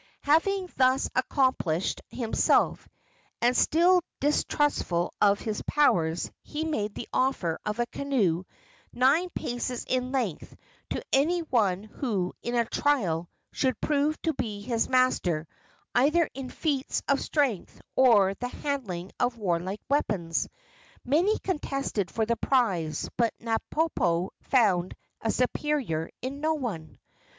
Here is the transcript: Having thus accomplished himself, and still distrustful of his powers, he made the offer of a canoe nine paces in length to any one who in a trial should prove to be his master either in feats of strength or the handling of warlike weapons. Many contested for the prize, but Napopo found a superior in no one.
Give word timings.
Having 0.23 0.71
thus 0.77 1.11
accomplished 1.13 2.01
himself, 2.09 2.89
and 3.39 3.55
still 3.55 4.01
distrustful 4.19 5.13
of 5.21 5.37
his 5.41 5.61
powers, 5.67 6.31
he 6.41 6.63
made 6.65 6.95
the 6.95 7.07
offer 7.13 7.59
of 7.67 7.77
a 7.77 7.85
canoe 7.85 8.43
nine 8.91 9.29
paces 9.35 9.85
in 9.87 10.11
length 10.11 10.55
to 10.89 11.03
any 11.13 11.41
one 11.43 11.83
who 11.83 12.33
in 12.41 12.55
a 12.55 12.65
trial 12.65 13.29
should 13.51 13.79
prove 13.79 14.19
to 14.23 14.33
be 14.33 14.61
his 14.61 14.89
master 14.89 15.47
either 15.93 16.27
in 16.33 16.49
feats 16.49 17.03
of 17.07 17.21
strength 17.21 17.79
or 17.95 18.33
the 18.33 18.47
handling 18.49 19.11
of 19.19 19.37
warlike 19.37 19.81
weapons. 19.87 20.49
Many 21.05 21.37
contested 21.37 22.09
for 22.09 22.25
the 22.25 22.37
prize, 22.37 23.07
but 23.17 23.35
Napopo 23.39 24.29
found 24.41 24.95
a 25.21 25.29
superior 25.29 26.09
in 26.23 26.39
no 26.41 26.55
one. 26.55 26.97